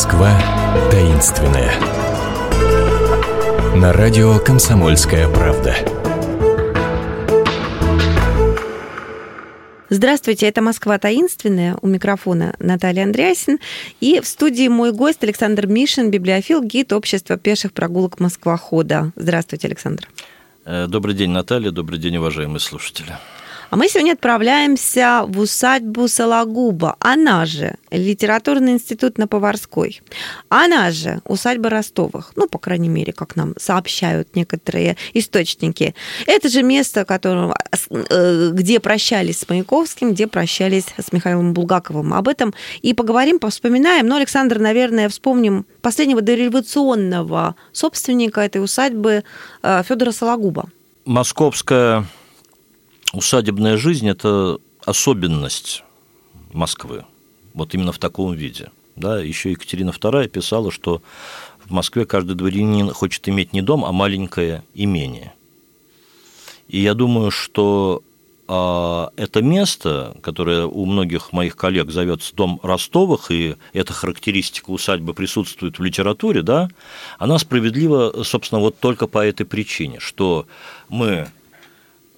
Москва 0.00 0.32
таинственная. 0.90 1.70
На 3.76 3.92
радио 3.92 4.38
«Комсомольская 4.38 5.28
правда». 5.28 5.76
Здравствуйте, 9.90 10.48
это 10.48 10.62
«Москва 10.62 10.98
таинственная». 10.98 11.76
У 11.82 11.86
микрофона 11.86 12.54
Наталья 12.58 13.02
Андреасин. 13.02 13.58
И 14.00 14.20
в 14.20 14.26
студии 14.26 14.68
мой 14.68 14.92
гость 14.92 15.22
Александр 15.22 15.66
Мишин, 15.66 16.10
библиофил, 16.10 16.62
гид 16.62 16.94
общества 16.94 17.36
пеших 17.36 17.74
прогулок 17.74 18.20
Москвохода. 18.20 19.12
Здравствуйте, 19.16 19.66
Александр. 19.66 20.08
Э, 20.64 20.86
добрый 20.86 21.14
день, 21.14 21.28
Наталья. 21.28 21.72
Добрый 21.72 21.98
день, 21.98 22.16
уважаемые 22.16 22.60
слушатели. 22.60 23.18
А 23.70 23.76
мы 23.76 23.88
сегодня 23.88 24.14
отправляемся 24.14 25.22
в 25.28 25.38
усадьбу 25.38 26.08
Сологуба, 26.08 26.96
она 26.98 27.46
же 27.46 27.76
Литературный 27.92 28.72
институт 28.72 29.16
на 29.16 29.28
Поварской, 29.28 30.02
она 30.48 30.90
же 30.90 31.20
усадьба 31.24 31.70
Ростовых, 31.70 32.32
ну, 32.34 32.48
по 32.48 32.58
крайней 32.58 32.88
мере, 32.88 33.12
как 33.12 33.36
нам 33.36 33.54
сообщают 33.58 34.34
некоторые 34.34 34.96
источники. 35.14 35.94
Это 36.26 36.48
же 36.48 36.64
место, 36.64 37.04
которое, 37.04 37.54
э, 37.90 38.50
где 38.52 38.80
прощались 38.80 39.38
с 39.38 39.48
Маяковским, 39.48 40.14
где 40.14 40.26
прощались 40.26 40.86
с 40.98 41.12
Михаилом 41.12 41.52
Булгаковым. 41.54 42.12
Об 42.12 42.26
этом 42.26 42.52
и 42.82 42.92
поговорим, 42.92 43.38
повспоминаем. 43.38 44.08
Но, 44.08 44.16
Александр, 44.16 44.58
наверное, 44.58 45.08
вспомним 45.08 45.64
последнего 45.80 46.22
дореволюционного 46.22 47.54
собственника 47.72 48.40
этой 48.40 48.62
усадьбы 48.62 49.22
э, 49.62 49.82
Федора 49.86 50.10
Сологуба. 50.10 50.68
Московская 51.04 52.04
усадебная 53.12 53.76
жизнь– 53.76 54.08
это 54.10 54.58
особенность 54.84 55.84
Москвы, 56.52 57.04
вот 57.54 57.74
именно 57.74 57.92
в 57.92 57.98
таком 57.98 58.32
виде. 58.32 58.70
Да, 58.96 59.20
еще 59.20 59.50
Екатерина 59.52 59.90
II 59.90 60.28
писала, 60.28 60.70
что 60.70 61.02
в 61.64 61.70
Москве 61.70 62.04
каждый 62.04 62.34
дворянин 62.34 62.90
хочет 62.90 63.28
иметь 63.28 63.52
не 63.52 63.62
дом, 63.62 63.84
а 63.84 63.92
маленькое 63.92 64.64
имение. 64.74 65.32
И 66.68 66.80
я 66.80 66.94
думаю, 66.94 67.30
что 67.30 68.02
а, 68.46 69.10
это 69.16 69.42
место, 69.42 70.16
которое 70.22 70.66
у 70.66 70.84
многих 70.84 71.32
моих 71.32 71.56
коллег 71.56 71.90
зовется 71.90 72.34
дом 72.34 72.58
Ростовых, 72.64 73.30
и 73.30 73.56
эта 73.72 73.92
характеристика 73.92 74.70
усадьбы 74.70 75.14
присутствует 75.14 75.78
в 75.78 75.82
литературе, 75.82 76.42
да, 76.42 76.68
она 77.18 77.38
справедлива, 77.38 78.24
собственно, 78.24 78.60
вот 78.60 78.78
только 78.80 79.06
по 79.06 79.24
этой 79.24 79.46
причине, 79.46 80.00
что 80.00 80.46
мы 80.88 81.28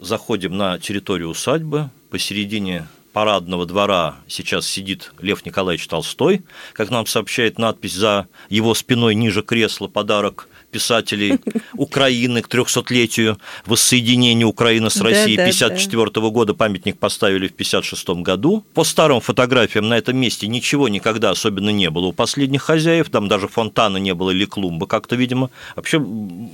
заходим 0.02 0.56
на 0.56 0.78
территорию 0.78 1.28
усадьбы, 1.28 1.90
посередине 2.10 2.88
парадного 3.12 3.66
двора 3.66 4.16
сейчас 4.26 4.66
сидит 4.66 5.12
Лев 5.20 5.46
Николаевич 5.46 5.86
Толстой, 5.86 6.42
как 6.72 6.90
нам 6.90 7.06
сообщает 7.06 7.58
надпись 7.58 7.94
за 7.94 8.26
его 8.48 8.74
спиной 8.74 9.14
ниже 9.14 9.42
кресла 9.42 9.86
подарок 9.88 10.48
писателей 10.72 11.38
Украины 11.76 12.42
к 12.42 12.48
300-летию 12.48 13.38
воссоединения 13.66 14.46
Украины 14.46 14.90
с 14.90 15.00
Россией 15.00 15.38
1954 15.38 16.30
года. 16.30 16.54
Памятник 16.54 16.98
поставили 16.98 17.46
в 17.46 17.52
1956 17.52 18.24
году. 18.24 18.64
По 18.74 18.82
старым 18.82 19.20
фотографиям 19.20 19.88
на 19.88 19.94
этом 19.94 20.16
месте 20.16 20.48
ничего 20.48 20.88
никогда 20.88 21.30
особенно 21.30 21.70
не 21.70 21.90
было 21.90 22.06
у 22.06 22.12
последних 22.12 22.62
хозяев. 22.62 23.10
Там 23.10 23.28
даже 23.28 23.46
фонтана 23.46 23.98
не 23.98 24.14
было 24.14 24.30
или 24.30 24.46
клумба 24.46 24.86
как-то, 24.86 25.14
видимо. 25.14 25.50
Вообще 25.76 26.04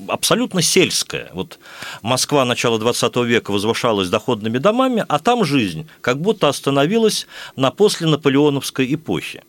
абсолютно 0.09 0.61
сельская. 0.61 1.31
Вот 1.33 1.59
Москва 2.03 2.45
начала 2.45 2.79
20 2.79 3.17
века 3.19 3.53
возвышалась 3.53 4.11
доходными 4.11 4.59
домами, 4.59 5.05
а 5.09 5.19
там 5.19 5.45
жизнь 5.45 5.89
как 6.01 6.21
будто 6.21 6.49
остановилась 6.49 7.27
на 7.57 7.71
после 7.71 8.09
наполеоновской 8.09 8.93
эпохе. 8.93 9.43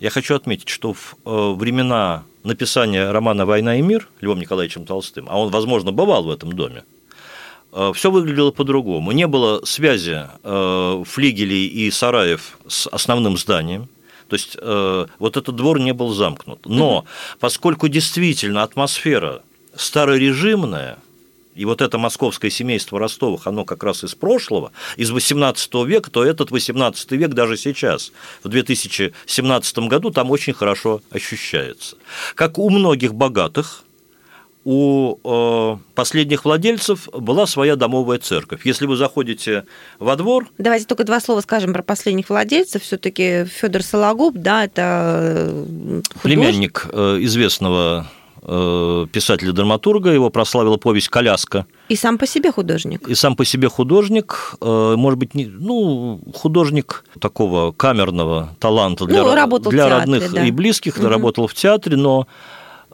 Я 0.00 0.10
хочу 0.10 0.34
отметить, 0.34 0.68
что 0.68 0.92
в 0.92 1.16
э, 1.24 1.54
времена 1.56 2.22
написания 2.48 3.10
романа 3.12 3.46
«Война 3.46 3.76
и 3.76 3.82
мир» 3.82 4.08
Львом 4.20 4.40
Николаевичем 4.40 4.84
Толстым, 4.84 5.26
а 5.28 5.38
он, 5.38 5.50
возможно, 5.50 5.92
бывал 5.92 6.24
в 6.24 6.30
этом 6.30 6.52
доме, 6.52 6.82
э, 7.72 7.92
все 7.94 8.10
выглядело 8.10 8.50
по-другому. 8.50 9.12
Не 9.12 9.26
было 9.26 9.64
связи 9.64 10.26
э, 10.42 11.04
флигелей 11.06 11.66
и 11.66 11.90
сараев 11.90 12.58
с 12.66 12.88
основным 12.88 13.38
зданием, 13.38 13.88
то 14.28 14.34
есть 14.34 14.56
вот 14.56 15.36
этот 15.38 15.56
двор 15.56 15.80
не 15.80 15.94
был 15.94 16.10
замкнут. 16.10 16.66
Но 16.66 17.06
поскольку 17.40 17.88
действительно 17.88 18.62
атмосфера 18.62 19.40
старорежимная, 19.74 20.98
и 21.58 21.64
вот 21.64 21.82
это 21.82 21.98
московское 21.98 22.50
семейство 22.50 23.00
Ростовых, 23.00 23.48
оно 23.48 23.64
как 23.64 23.82
раз 23.82 24.04
из 24.04 24.14
прошлого, 24.14 24.70
из 24.96 25.10
XVIII 25.10 25.86
века, 25.86 26.10
то 26.10 26.24
этот 26.24 26.50
XVIII 26.50 27.16
век 27.16 27.30
даже 27.30 27.56
сейчас, 27.56 28.12
в 28.44 28.48
2017 28.48 29.78
году, 29.80 30.10
там 30.10 30.30
очень 30.30 30.52
хорошо 30.52 31.02
ощущается. 31.10 31.96
Как 32.36 32.58
у 32.58 32.70
многих 32.70 33.12
богатых, 33.12 33.82
у 34.64 35.16
э, 35.24 35.76
последних 35.94 36.44
владельцев 36.44 37.08
была 37.12 37.46
своя 37.46 37.74
домовая 37.74 38.18
церковь. 38.18 38.64
Если 38.66 38.86
вы 38.86 38.96
заходите 38.96 39.64
во 39.98 40.14
двор... 40.14 40.48
Давайте 40.58 40.84
только 40.84 41.04
два 41.04 41.20
слова 41.20 41.40
скажем 41.40 41.72
про 41.72 41.82
последних 41.82 42.28
владельцев. 42.28 42.82
Все-таки 42.82 43.46
Федор 43.46 43.82
Сологуб, 43.82 44.34
да, 44.36 44.64
это 44.64 45.64
художник. 45.64 46.22
племянник 46.22 46.86
э, 46.92 47.18
известного 47.22 48.08
Э, 48.08 48.17
писателя-драматурга, 49.12 50.10
его 50.10 50.30
прославила 50.30 50.76
повесть 50.76 51.08
«Коляска». 51.08 51.66
И 51.88 51.96
сам 51.96 52.18
по 52.18 52.26
себе 52.26 52.52
художник. 52.52 53.08
И 53.08 53.14
сам 53.14 53.36
по 53.36 53.44
себе 53.44 53.68
художник, 53.68 54.54
э, 54.60 54.94
может 54.96 55.18
быть, 55.18 55.34
не, 55.34 55.46
ну, 55.46 56.20
художник 56.34 57.04
такого 57.20 57.72
камерного 57.72 58.54
таланта 58.58 59.06
для, 59.06 59.22
ну, 59.22 59.58
для 59.58 59.70
театре, 59.70 59.94
родных 59.96 60.32
да. 60.32 60.44
и 60.44 60.50
близких, 60.50 60.98
угу. 60.98 61.08
работал 61.08 61.46
в 61.46 61.54
театре, 61.54 61.96
но 61.96 62.26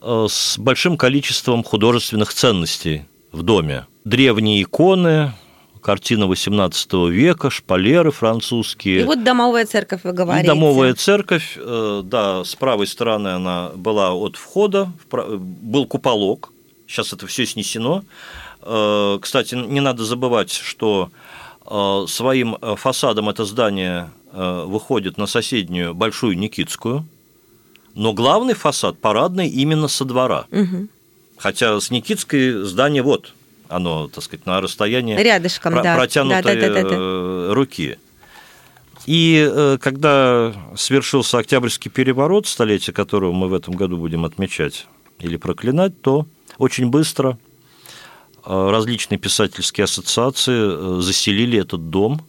э, 0.00 0.26
с 0.28 0.58
большим 0.58 0.96
количеством 0.96 1.64
художественных 1.64 2.32
ценностей 2.32 3.04
в 3.32 3.42
доме. 3.42 3.86
Древние 4.04 4.62
иконы, 4.62 5.32
картина 5.84 6.24
XVIII 6.24 7.10
века, 7.10 7.50
шпалеры 7.50 8.10
французские. 8.10 9.02
И 9.02 9.04
вот 9.04 9.22
домовая 9.22 9.66
церковь, 9.66 10.00
вы 10.04 10.12
говорите. 10.12 10.46
И 10.46 10.48
домовая 10.48 10.94
церковь, 10.94 11.58
э, 11.60 12.00
да, 12.02 12.42
с 12.42 12.54
правой 12.54 12.86
стороны 12.86 13.28
она 13.28 13.70
была 13.76 14.14
от 14.14 14.36
входа, 14.36 14.90
был 15.10 15.86
куполок, 15.86 16.52
сейчас 16.86 17.12
это 17.12 17.26
все 17.26 17.44
снесено. 17.44 18.02
Э, 18.62 19.18
кстати, 19.20 19.54
не 19.56 19.80
надо 19.80 20.04
забывать, 20.04 20.50
что 20.50 21.10
э, 21.66 22.04
своим 22.08 22.56
фасадом 22.76 23.28
это 23.28 23.44
здание 23.44 24.10
выходит 24.32 25.16
на 25.16 25.26
соседнюю 25.26 25.94
Большую 25.94 26.36
Никитскую, 26.36 27.06
но 27.94 28.12
главный 28.12 28.54
фасад 28.54 28.98
парадный 28.98 29.48
именно 29.48 29.86
со 29.86 30.04
двора. 30.04 30.46
Угу. 30.50 30.88
Хотя 31.36 31.78
с 31.78 31.90
Никитской 31.90 32.64
здание 32.64 33.02
вот 33.02 33.32
оно, 33.68 34.08
так 34.08 34.22
сказать, 34.22 34.46
на 34.46 34.60
расстоянии 34.60 35.16
Рядышком, 35.16 35.74
про- 35.74 35.82
да. 35.82 35.96
протянутой 35.96 36.42
да, 36.42 36.68
да, 36.68 36.74
да, 36.74 36.82
да, 36.82 36.88
да. 36.88 37.54
руки. 37.54 37.98
И 39.06 39.46
э, 39.50 39.78
когда 39.80 40.54
свершился 40.76 41.38
Октябрьский 41.38 41.90
переворот, 41.90 42.46
столетие 42.46 42.94
которого 42.94 43.32
мы 43.32 43.48
в 43.48 43.54
этом 43.54 43.74
году 43.74 43.96
будем 43.98 44.24
отмечать 44.24 44.86
или 45.18 45.36
проклинать, 45.36 46.00
то 46.00 46.26
очень 46.56 46.88
быстро 46.88 47.38
э, 48.44 48.70
различные 48.70 49.18
писательские 49.18 49.84
ассоциации 49.84 50.98
э, 50.98 51.00
заселили 51.00 51.58
этот 51.58 51.90
дом. 51.90 52.22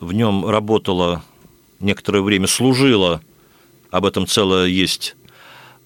В 0.00 0.12
нем 0.12 0.46
работала 0.46 1.22
некоторое 1.80 2.20
время, 2.20 2.46
служила, 2.46 3.22
об 3.90 4.04
этом 4.04 4.26
целое 4.26 4.66
есть 4.66 5.16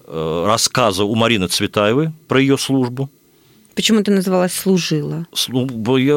рассказы 0.09 1.03
у 1.03 1.13
Марины 1.15 1.49
Цветаевой 1.49 2.11
про 2.29 2.39
ее 2.39 2.57
службу– 2.57 3.09
Почему 3.77 4.01
ты 4.01 4.09
называлась 4.09 4.53
служила? 4.53 5.27
Слу... 5.33 5.67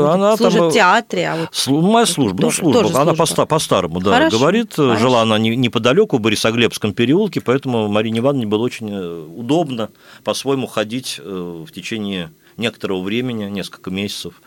Она 0.09 0.35
Служит 0.39 0.59
там... 0.61 0.71
в 0.71 0.73
театре, 0.73 1.29
а 1.29 1.37
вот... 1.37 1.49
Слу... 1.53 1.83
Моя 1.83 2.07
служба, 2.07 2.41
ну, 2.41 2.51
служба. 2.51 2.83
Тоже 2.85 2.97
она 2.97 3.15
служба. 3.15 3.45
по-старому, 3.45 4.01
да, 4.01 4.13
Хорошо. 4.13 4.39
говорит. 4.39 4.73
Хорошо. 4.73 4.99
Жила 4.99 5.21
она 5.21 5.39
неподалеку, 5.39 6.17
в 6.17 6.21
Борисоглебском 6.23 6.95
переулке, 6.95 7.43
поэтому 7.43 7.87
Марине 7.89 8.21
Ивановне 8.21 8.47
было 8.47 8.63
очень 8.63 8.89
э, 8.91 9.27
удобно 9.37 9.91
по-своему 10.25 10.69
ходить 10.69 11.21
э, 11.23 11.65
в 11.69 11.71
течение 11.71 12.33
некоторого 12.57 13.03
времени, 13.03 13.45
несколько 13.51 13.91
месяцев, 13.91 14.41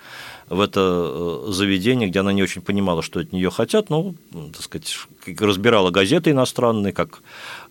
в 0.50 0.60
это 0.60 0.80
э, 1.48 1.52
заведение, 1.52 2.10
где 2.10 2.20
она 2.20 2.34
не 2.34 2.44
очень 2.44 2.62
понимала, 2.62 3.02
что 3.02 3.20
от 3.20 3.32
нее 3.32 3.50
хотят, 3.50 3.90
но, 3.90 4.14
так 4.32 4.62
сказать, 4.62 4.96
разбирала 5.40 5.90
газеты 5.90 6.32
иностранные, 6.32 6.94
как 6.94 7.22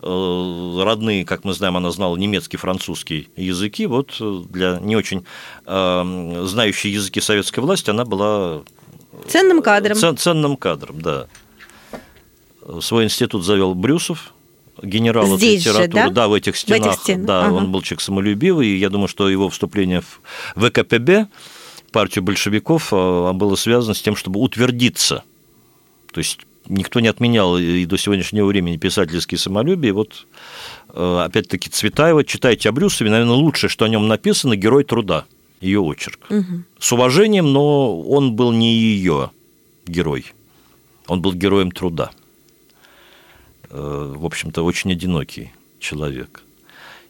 Э, 0.04 0.82
родные, 0.82 1.24
как 1.24 1.44
мы 1.44 1.54
знаем, 1.54 1.76
она 1.76 1.92
знала 1.92 2.16
немецкий, 2.16 2.56
французский 2.56 3.28
языки, 3.36 3.86
вот 3.86 4.16
э, 4.20 4.42
для 4.50 4.80
не 4.80 4.96
очень 4.96 5.24
знающей 5.64 6.90
языки 6.90 7.20
советской 7.20 7.60
власти 7.60 7.90
она 7.90 8.04
была 8.04 8.62
ценным 9.28 9.62
кадром. 9.62 9.96
Цен, 9.96 10.16
ценным 10.16 10.56
кадром, 10.56 11.00
да. 11.00 11.26
Свой 12.80 13.04
институт 13.04 13.44
завел 13.44 13.74
Брюсов, 13.74 14.34
генерал 14.82 15.36
Здесь 15.36 15.60
литературы, 15.60 15.84
же, 15.84 16.08
да? 16.08 16.10
да, 16.10 16.28
в 16.28 16.32
этих 16.32 16.56
стенах, 16.56 16.82
в 16.82 16.90
этих 16.90 17.00
стенах. 17.00 17.26
да, 17.26 17.46
ага. 17.46 17.54
он 17.54 17.70
был 17.70 17.82
человек 17.82 18.00
самолюбивый, 18.00 18.66
и 18.66 18.76
я 18.76 18.90
думаю, 18.90 19.06
что 19.06 19.28
его 19.28 19.48
вступление 19.48 20.00
в 20.00 20.20
ВКПБ, 20.56 21.28
партию 21.92 22.24
большевиков, 22.24 22.90
было 22.90 23.54
связано 23.54 23.94
с 23.94 24.02
тем, 24.02 24.16
чтобы 24.16 24.40
утвердиться, 24.40 25.22
то 26.12 26.18
есть 26.18 26.40
никто 26.68 27.00
не 27.00 27.08
отменял 27.08 27.58
и 27.58 27.84
до 27.86 27.96
сегодняшнего 27.96 28.46
времени 28.46 28.76
писательские 28.76 29.38
самолюбие. 29.38 29.92
Вот, 29.92 30.26
э, 30.92 31.22
опять-таки, 31.24 31.70
Цветаева, 31.70 32.24
читайте 32.24 32.68
о 32.68 32.72
Брюсове, 32.72 33.10
наверное, 33.10 33.34
лучшее, 33.34 33.70
что 33.70 33.84
о 33.84 33.88
нем 33.88 34.08
написано, 34.08 34.56
«Герой 34.56 34.84
труда», 34.84 35.24
ее 35.60 35.80
очерк. 35.80 36.20
Угу. 36.30 36.62
С 36.78 36.92
уважением, 36.92 37.52
но 37.52 38.00
он 38.00 38.34
был 38.34 38.52
не 38.52 38.74
ее 38.74 39.30
герой, 39.86 40.26
он 41.06 41.20
был 41.20 41.32
героем 41.32 41.70
труда. 41.70 42.10
Э, 43.70 44.12
в 44.16 44.24
общем-то, 44.24 44.62
очень 44.62 44.92
одинокий 44.92 45.52
человек. 45.78 46.42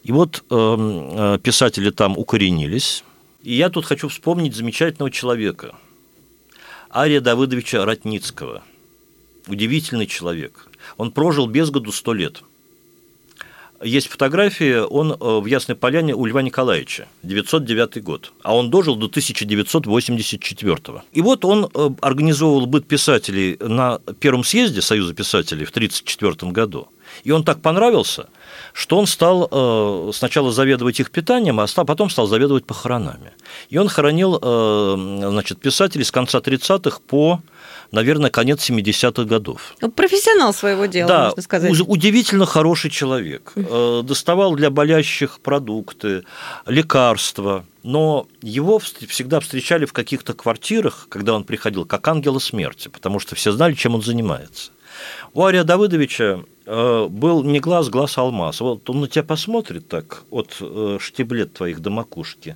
И 0.03 0.11
вот 0.11 0.43
эм, 0.49 1.39
писатели 1.39 1.89
там 1.89 2.17
укоренились, 2.17 3.05
и 3.43 3.55
я 3.55 3.69
тут 3.69 3.85
хочу 3.85 4.07
вспомнить 4.07 4.55
замечательного 4.55 5.11
человека, 5.11 5.75
Ария 6.93 7.21
Давыдовича 7.21 7.85
Ратницкого. 7.85 8.63
Удивительный 9.47 10.07
человек. 10.07 10.67
Он 10.97 11.11
прожил 11.11 11.47
без 11.47 11.69
году 11.69 11.91
сто 11.91 12.13
лет. 12.13 12.43
Есть 13.83 14.07
фотографии, 14.07 14.75
он 14.75 15.11
э, 15.11 15.15
в 15.19 15.45
Ясной 15.45 15.75
Поляне 15.75 16.15
у 16.15 16.25
Льва 16.25 16.41
Николаевича, 16.41 17.09
909 17.23 18.01
год, 18.01 18.31
а 18.41 18.55
он 18.55 18.69
дожил 18.69 18.95
до 18.95 19.07
1984. 19.07 21.03
И 21.11 21.21
вот 21.21 21.43
он 21.43 21.65
э, 21.73 21.89
организовывал 21.99 22.65
быт 22.65 22.87
писателей 22.87 23.57
на 23.59 23.99
первом 24.21 24.45
съезде 24.45 24.81
Союза 24.81 25.13
писателей 25.13 25.65
в 25.65 25.71
1934 25.71 26.51
году. 26.53 26.87
И 27.23 27.31
он 27.31 27.43
так 27.43 27.61
понравился– 27.61 28.27
что 28.73 28.97
он 28.97 29.07
стал 29.07 29.47
э, 29.51 30.11
сначала 30.13 30.51
заведовать 30.51 30.99
их 30.99 31.11
питанием, 31.11 31.59
а 31.59 31.67
потом 31.85 32.09
стал 32.09 32.27
заведовать 32.27 32.65
похоронами. 32.65 33.31
И 33.69 33.77
он 33.77 33.87
хоронил 33.87 34.39
э, 34.41 35.27
значит, 35.29 35.59
писателей 35.59 36.03
с 36.03 36.11
конца 36.11 36.39
30-х 36.39 36.99
по 37.07 37.41
наверное, 37.91 38.31
конец 38.31 38.67
70-х 38.67 39.25
годов. 39.25 39.75
Ну, 39.79 39.91
профессионал 39.91 40.51
своего 40.51 40.87
дела, 40.87 41.07
да, 41.07 41.23
можно 41.25 41.43
сказать. 41.43 41.71
удивительно 41.85 42.47
хороший 42.47 42.89
человек. 42.89 43.53
Э, 43.55 44.01
доставал 44.03 44.55
для 44.55 44.71
болящих 44.71 45.39
продукты, 45.39 46.23
лекарства, 46.65 47.65
но 47.83 48.25
его 48.41 48.79
всегда 48.79 49.39
встречали 49.39 49.85
в 49.85 49.93
каких-то 49.93 50.33
квартирах, 50.33 51.05
когда 51.09 51.35
он 51.35 51.43
приходил, 51.43 51.85
как 51.85 52.07
ангела 52.07 52.39
смерти, 52.39 52.87
потому 52.87 53.19
что 53.19 53.35
все 53.35 53.51
знали, 53.51 53.73
чем 53.75 53.93
он 53.93 54.01
занимается. 54.01 54.71
У 55.33 55.43
Ария 55.43 55.63
Давыдовича 55.63 56.43
был 56.65 57.43
не 57.43 57.59
глаз, 57.59 57.89
глаз 57.89 58.17
алмаз. 58.17 58.61
Вот 58.61 58.89
он 58.89 59.01
на 59.01 59.07
тебя 59.07 59.23
посмотрит 59.23 59.87
так 59.87 60.23
от 60.29 60.57
э, 60.61 60.97
штиблет 60.99 61.53
твоих 61.53 61.81
до 61.81 61.89
макушки. 61.89 62.55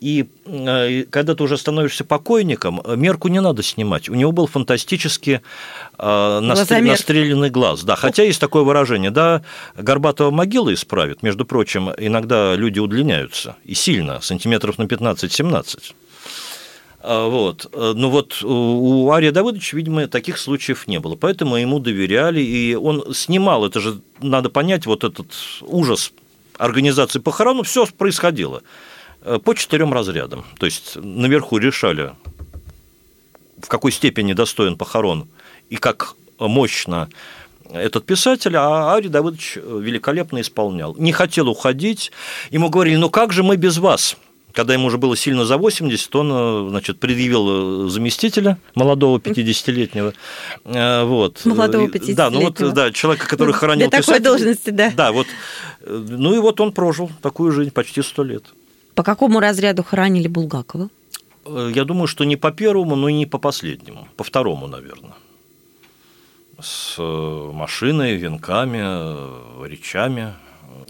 И 0.00 0.30
э, 0.46 1.04
когда 1.10 1.34
ты 1.34 1.42
уже 1.42 1.58
становишься 1.58 2.04
покойником, 2.04 2.80
мерку 2.96 3.28
не 3.28 3.40
надо 3.40 3.62
снимать. 3.62 4.08
У 4.08 4.14
него 4.14 4.32
был 4.32 4.46
фантастически 4.46 5.42
настр... 5.98 6.80
настреленный 6.80 7.50
глаз. 7.50 7.84
Да, 7.84 7.96
хотя 7.96 8.22
есть 8.22 8.40
такое 8.40 8.62
выражение, 8.62 9.10
да, 9.10 9.42
горбатого 9.76 10.30
могила 10.30 10.72
исправит. 10.72 11.22
Между 11.22 11.44
прочим, 11.44 11.90
иногда 11.98 12.54
люди 12.54 12.78
удлиняются, 12.78 13.56
и 13.64 13.74
сильно, 13.74 14.20
сантиметров 14.20 14.78
на 14.78 14.84
15-17. 14.84 15.94
А, 17.02 17.28
вот. 17.28 17.66
Э, 17.72 17.92
ну 17.96 18.10
вот 18.10 18.42
у 18.42 19.10
Ария 19.10 19.32
Давыдовича, 19.32 19.76
видимо, 19.76 20.06
таких 20.06 20.38
случаев 20.38 20.86
не 20.86 21.00
было, 21.00 21.16
поэтому 21.16 21.56
ему 21.56 21.78
доверяли, 21.78 22.40
и 22.40 22.74
он 22.74 23.14
снимал, 23.14 23.64
это 23.64 23.80
же 23.80 24.00
надо 24.20 24.50
понять, 24.50 24.86
вот 24.86 25.04
этот 25.04 25.28
ужас 25.62 26.12
организации 26.58 27.18
похорон, 27.18 27.64
все 27.64 27.86
происходило 27.86 28.62
э, 29.22 29.38
по 29.42 29.54
четырем 29.54 29.94
разрядам. 29.94 30.44
То 30.58 30.66
есть 30.66 30.96
наверху 30.96 31.56
решали, 31.56 32.12
в 33.62 33.68
какой 33.68 33.92
степени 33.92 34.34
достоин 34.34 34.76
похорон 34.76 35.26
и 35.70 35.76
как 35.76 36.14
мощно 36.38 37.08
этот 37.72 38.04
писатель, 38.04 38.56
а 38.56 38.94
Арий 38.94 39.08
Давыдович 39.08 39.56
великолепно 39.56 40.40
исполнял. 40.40 40.94
Не 40.96 41.12
хотел 41.12 41.48
уходить, 41.48 42.12
ему 42.50 42.68
говорили, 42.68 42.96
ну 42.96 43.08
как 43.08 43.32
же 43.32 43.42
мы 43.42 43.56
без 43.56 43.78
вас? 43.78 44.16
Когда 44.52 44.74
ему 44.74 44.86
уже 44.86 44.98
было 44.98 45.16
сильно 45.16 45.44
за 45.44 45.56
80, 45.56 46.16
он 46.16 46.30
э, 46.32 46.70
значит, 46.70 46.98
предъявил 46.98 47.86
э, 47.86 47.88
заместителя 47.88 48.58
молодого 48.74 49.18
50-летнего. 49.18 50.12
Э, 50.64 51.04
вот. 51.04 51.44
Молодого 51.44 51.86
50-летнего. 51.86 52.16
Да, 52.16 52.30
ну 52.30 52.40
вот, 52.40 52.74
да, 52.74 52.90
человека, 52.90 53.28
который 53.28 53.54
хоронил 53.54 53.88
Для 53.90 54.00
такой 54.00 54.18
должности, 54.18 54.70
да. 54.70 54.92
Да, 54.96 55.12
вот. 55.12 55.26
Ну 55.86 56.34
и 56.34 56.38
вот 56.38 56.60
он 56.60 56.72
прожил 56.72 57.10
такую 57.22 57.52
жизнь 57.52 57.70
почти 57.70 58.02
100 58.02 58.22
лет. 58.24 58.44
По 58.94 59.02
какому 59.02 59.40
разряду 59.40 59.82
хоронили 59.84 60.28
Булгакова? 60.28 60.88
Я 61.46 61.84
думаю, 61.84 62.06
что 62.06 62.24
не 62.24 62.36
по 62.36 62.50
первому, 62.50 62.96
но 62.96 63.08
и 63.08 63.12
не 63.12 63.26
по 63.26 63.38
последнему. 63.38 64.08
По 64.16 64.24
второму, 64.24 64.66
наверное. 64.66 65.14
С 66.60 66.98
машиной, 66.98 68.16
венками, 68.16 69.66
речами, 69.66 70.34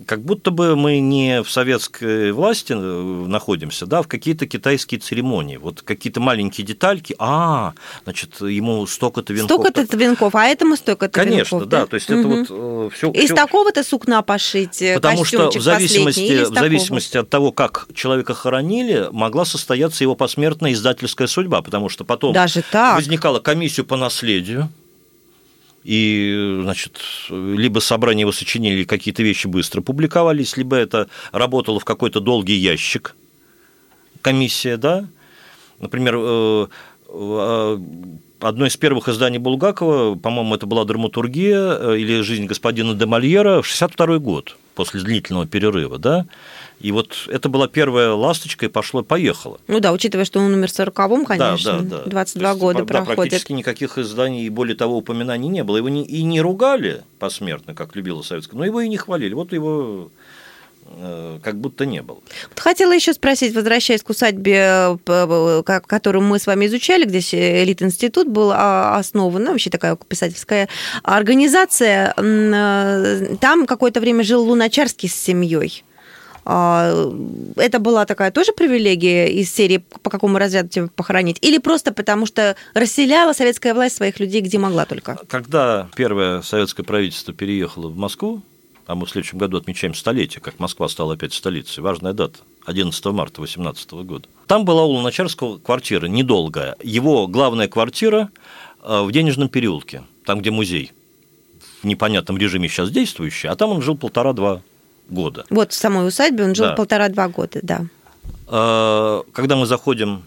как 0.06 0.23
будто 0.23 0.50
бы 0.50 0.77
мы 0.77 0.99
не 0.99 1.43
в 1.43 1.50
советской 1.50 2.32
власти 2.32 2.73
э, 2.73 3.27
находимся, 3.27 3.87
да, 3.87 4.03
в 4.03 4.09
какие-то 4.09 4.47
китайские 4.47 5.00
церемонии. 5.00 5.56
Вот 5.56 5.82
какие-то 5.82 6.21
маленькие 6.21 6.67
детальки. 6.67 7.15
А, 7.19 7.75
значит, 8.05 8.41
ему 8.41 8.87
столько-то 8.87 9.32
венков. 9.32 9.61
Столько-то 9.61 9.97
венков, 9.97 10.35
а 10.35 10.47
этому 10.47 10.77
столько-то 10.77 11.12
Конечно, 11.12 11.56
венков. 11.56 11.69
да? 11.69 11.81
да. 11.81 11.87
То 11.87 11.94
есть 11.94 12.11
угу. 12.11 12.19
это 12.19 12.29
вот 12.29 12.47
э, 12.50 12.91
все. 12.94 13.11
Из 13.12 13.25
всё... 13.27 13.35
такого-то 13.35 13.85
сукна 13.85 14.23
пошить. 14.23 14.82
Э, 14.82 14.94
Потому 14.94 15.25
что 15.25 15.50
в 15.50 15.62
зависимости, 15.62 16.44
в 16.44 16.55
зависимости 16.55 17.17
от 17.17 17.29
того, 17.31 17.53
как 17.53 17.87
человека 17.94 18.35
хоронили, 18.35 19.09
могла 19.12 19.44
состояться 19.44 20.05
его 20.05 20.15
посмертная 20.15 20.73
издательская 20.73 21.29
судьба, 21.29 21.62
потому 21.62 21.88
что 21.88 22.05
потом 22.05 22.32
Даже 22.32 22.62
так? 22.62 22.97
возникала 22.97 23.41
комиссия 23.41 23.85
по 23.85 23.97
наследию 23.97 24.69
и, 25.85 26.61
значит, 26.62 27.00
либо 27.31 27.79
собрание 27.81 28.23
его 28.23 28.32
сочинений, 28.32 28.85
какие-то 28.85 29.23
вещи 29.23 29.47
быстро 29.47 29.81
публиковались, 29.81 30.56
либо 30.56 30.77
это 30.77 31.09
работало 31.32 31.81
в 31.81 31.85
какой-то 31.85 32.21
долгий 32.21 32.56
ящик, 32.56 33.17
комиссия, 34.21 34.77
да. 34.77 35.06
Например, 35.79 36.17
э, 36.19 36.67
э, 37.09 37.79
одно 38.41 38.67
из 38.67 38.77
первых 38.77 39.09
изданий 39.09 39.38
Булгакова, 39.38 40.17
по-моему, 40.17 40.55
это 40.55 40.67
была 40.67 40.85
«Драматургия» 40.85 41.79
э, 41.79 41.99
или 41.99 42.21
«Жизнь 42.21 42.44
господина 42.44 42.94
де 42.94 43.06
Мольера» 43.06 43.62
в 43.62 43.67
62 43.67 44.19
год, 44.19 44.56
после 44.81 45.03
длительного 45.03 45.47
перерыва, 45.47 45.99
да, 45.99 46.25
и 46.81 46.91
вот 46.91 47.29
это 47.29 47.50
была 47.50 47.69
первая 47.69 48.12
ласточка, 48.12 48.65
и 48.65 48.69
пошло-поехало. 48.71 49.61
Ну 49.69 49.79
да, 49.79 49.93
учитывая, 49.93 50.25
что 50.25 50.41
он 50.41 50.55
умер 50.55 50.69
в 50.69 50.73
40-м, 50.73 51.27
конечно, 51.27 51.81
да, 51.81 51.99
да, 51.99 52.05
да. 52.05 52.11
22 52.11 52.49
есть, 52.49 52.61
года 52.61 52.79
да, 52.79 52.85
проходит. 52.87 53.17
практически 53.17 53.53
никаких 53.53 53.99
изданий, 53.99 54.47
и 54.47 54.49
более 54.49 54.75
того, 54.75 54.97
упоминаний 54.97 55.50
не 55.50 55.65
было. 55.65 55.77
Его 55.77 55.91
не, 55.91 56.03
и 56.03 56.23
не 56.23 56.41
ругали 56.41 57.03
посмертно, 57.19 57.75
как 57.75 57.94
любила 57.94 58.23
советская, 58.23 58.58
но 58.58 58.65
его 58.65 58.81
и 58.81 58.89
не 58.89 58.96
хвалили. 58.96 59.34
Вот 59.34 59.53
его 59.53 60.10
как 61.43 61.56
будто 61.56 61.87
не 61.87 62.03
было. 62.03 62.19
Вот 62.49 62.59
хотела 62.59 62.93
еще 62.93 63.13
спросить, 63.13 63.55
возвращаясь 63.55 64.03
к 64.03 64.11
усадьбе, 64.11 64.97
э, 65.06 65.63
которую 65.65 66.23
мы 66.23 66.39
с 66.39 66.47
вами 66.47 66.67
изучали, 66.67 67.05
где 67.05 67.20
Элит-институт 67.63 68.29
был 68.29 68.51
а, 68.53 68.97
основан, 68.97 69.44
ну, 69.44 69.51
вообще 69.53 69.70
такая 69.70 69.97
писательская 69.97 70.69
организация. 71.03 72.15
Э, 72.17 73.37
там 73.41 73.67
какое-то 73.67 74.01
время 74.01 74.25
жил 74.25 74.43
Луначарский 74.43 75.09
с 75.09 75.15
семьей. 75.15 75.85
А, 76.44 76.93
это 77.56 77.79
была 77.79 78.06
такая 78.06 78.31
тоже 78.31 78.53
привилегия 78.53 79.29
из 79.29 79.53
серии 79.53 79.79
«По 79.79 80.11
какому 80.11 80.39
разряду 80.39 80.69
тебя 80.69 80.89
похоронить?» 80.89 81.39
Или 81.43 81.59
просто 81.59 81.93
потому, 81.93 82.27
что 82.27 82.56
расселяла 82.75 83.32
советская 83.32 83.75
власть 83.75 83.97
своих 83.97 84.19
людей 84.20 84.41
где 84.41 84.59
могла 84.59 84.87
только? 84.87 85.19
Когда 85.29 85.89
первое 85.94 86.43
советское 86.43 86.82
правительство 86.82 87.32
переехало 87.35 87.89
в 87.89 87.97
Москву, 87.97 88.43
а 88.91 88.97
мы 88.97 89.06
в 89.06 89.11
следующем 89.11 89.39
году 89.39 89.56
отмечаем 89.56 89.94
столетие, 89.94 90.41
как 90.41 90.59
Москва 90.59 90.89
стала 90.89 91.15
опять 91.15 91.32
столицей, 91.32 91.81
важная 91.81 92.13
дата, 92.13 92.41
11 92.65 93.05
марта 93.06 93.37
2018 93.37 93.93
года. 93.93 94.29
Там 94.49 94.65
была 94.65 94.85
у 94.85 94.91
Луначарского 94.91 95.59
квартира, 95.59 96.06
недолгая. 96.06 96.75
Его 96.82 97.29
главная 97.29 97.69
квартира 97.69 98.31
э, 98.82 99.03
в 99.03 99.13
Денежном 99.13 99.49
переулке, 99.49 100.03
там, 100.25 100.41
где 100.41 100.51
музей 100.51 100.91
в 101.82 101.87
непонятном 101.87 102.37
режиме 102.37 102.69
сейчас 102.69 102.91
действующий, 102.91 103.47
а 103.47 103.55
там 103.55 103.70
он 103.70 103.81
жил 103.81 103.97
полтора-два 103.97 104.61
года. 105.09 105.47
Вот 105.51 105.70
в 105.70 105.77
самой 105.77 106.09
усадьбе 106.09 106.43
он 106.43 106.56
жил 106.56 106.67
да. 106.67 106.75
полтора-два 106.75 107.29
года, 107.29 107.61
да. 107.63 107.87
А, 108.49 109.23
когда 109.32 109.55
мы 109.55 109.67
заходим 109.67 110.25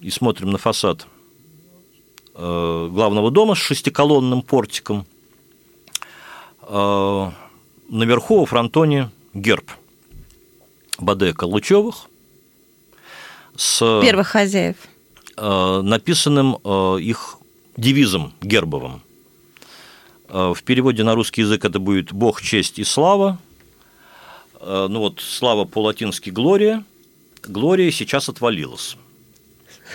и 0.00 0.10
смотрим 0.10 0.50
на 0.50 0.58
фасад 0.58 1.06
э, 2.34 2.88
главного 2.90 3.30
дома 3.30 3.54
с 3.54 3.58
шестиколонным 3.58 4.42
портиком, 4.42 5.02
э, 5.02 5.17
наверху 6.68 8.40
во 8.40 8.46
фронтоне 8.46 9.10
герб 9.32 9.70
Бадека 10.98 11.44
Лучевых 11.44 12.06
с 13.56 14.00
первых 14.02 14.28
хозяев, 14.28 14.76
э, 15.36 15.80
написанным 15.82 16.54
их 16.98 17.38
девизом 17.76 18.34
гербовым. 18.42 19.02
В 20.28 20.58
переводе 20.64 21.04
на 21.04 21.14
русский 21.14 21.40
язык 21.40 21.64
это 21.64 21.78
будет 21.78 22.12
«Бог, 22.12 22.42
честь 22.42 22.78
и 22.78 22.84
слава», 22.84 23.38
Э, 24.60 24.86
ну 24.88 25.00
вот 25.00 25.20
слава 25.20 25.64
по-латински 25.64 26.30
«Глория», 26.30 26.84
«Глория» 27.42 27.90
сейчас 27.90 28.28
отвалилась. 28.28 28.96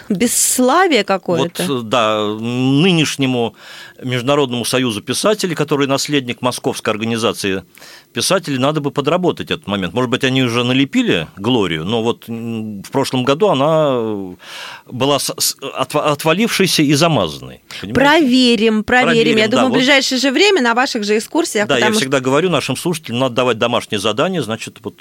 Бесславие 0.10 1.04
какое-то. 1.04 1.64
Вот, 1.64 1.90
да, 1.90 2.26
нынешнему 2.26 3.56
Международному 4.02 4.66
союзу 4.66 5.02
писателей, 5.02 5.56
который 5.56 5.88
наследник 5.88 6.42
Московской 6.42 6.94
организации 6.94 7.64
писателей, 8.14 8.58
надо 8.58 8.82
бы 8.82 8.92
подработать 8.92 9.52
этот 9.52 9.68
момент. 9.68 9.94
Может 9.94 10.10
быть, 10.10 10.24
они 10.24 10.44
уже 10.44 10.64
налепили 10.64 11.28
Глорию, 11.38 11.86
но 11.86 12.04
вот 12.04 12.28
в 12.28 12.92
прошлом 12.92 13.24
году 13.24 13.48
она 13.50 14.36
была 14.86 15.18
отвалившейся 15.94 16.84
и 16.84 16.94
замазанной. 16.94 17.62
Понимаете? 17.82 17.94
Проверим, 17.94 18.84
проверим. 18.84 19.14
проверим 19.14 19.38
я 19.38 19.48
да, 19.48 19.52
думаю, 19.58 19.70
вот. 19.70 19.76
в 19.76 19.78
ближайшее 19.80 20.20
же 20.20 20.32
время 20.32 20.62
на 20.62 20.74
ваших 20.74 21.04
же 21.04 21.18
экскурсиях. 21.18 21.68
Да, 21.68 21.78
я 21.78 21.92
всегда 21.92 22.20
говорю 22.20 22.50
нашим 22.50 22.76
слушателям, 22.76 23.20
надо 23.20 23.36
давать 23.36 23.58
домашние 23.58 24.00
задания, 24.00 24.42
значит, 24.42 24.78
вот 24.84 24.96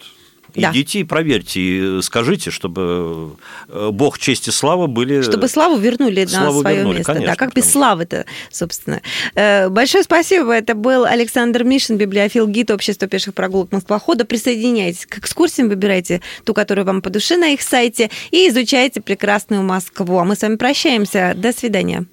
Идите 0.55 0.99
да. 0.99 1.01
и 1.01 1.05
проверьте, 1.05 1.61
и 1.61 2.03
скажите, 2.03 2.51
чтобы 2.51 3.37
э, 3.69 3.91
Бог, 3.93 4.19
честь 4.19 4.49
и 4.49 4.51
слава 4.51 4.87
были... 4.87 5.23
Чтобы 5.23 5.49
славу 5.49 5.77
вернули 5.77 6.27
славу 6.27 6.55
на 6.57 6.61
свое 6.61 6.77
вернули, 6.77 6.99
место. 6.99 7.13
Конечно, 7.13 7.33
да, 7.33 7.37
как 7.37 7.55
без 7.55 7.71
славы-то, 7.71 8.27
собственно. 8.51 9.01
Э, 9.35 9.69
большое 9.69 10.05
спасибо. 10.05 10.53
Это 10.53 10.75
был 10.75 11.05
Александр 11.05 11.65
Мишин, 11.65 11.97
библиофил, 11.97 12.47
гид 12.47 12.71
общества 12.71 13.09
пеших 13.09 13.35
прогулок 13.35 13.73
Москвохода. 13.73 14.25
Присоединяйтесь 14.25 15.07
к 15.07 15.19
экскурсиям, 15.19 15.69
выбирайте 15.69 16.21
ту, 16.45 16.55
которая 16.55 16.85
вам 16.85 17.03
по 17.03 17.11
душе 17.11 17.37
на 17.37 17.49
их 17.49 17.63
сайте, 17.63 18.11
и 18.31 18.49
изучайте 18.49 19.01
прекрасную 19.01 19.63
Москву. 19.63 20.19
А 20.19 20.25
мы 20.25 20.37
с 20.37 20.43
вами 20.43 20.57
прощаемся. 20.57 21.33
До 21.37 21.53
свидания. 21.53 22.07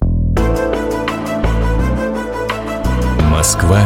Москва 3.30 3.80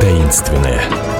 таинственная. 0.00 1.19